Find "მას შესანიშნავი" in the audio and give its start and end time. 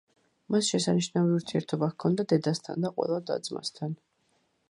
0.53-1.35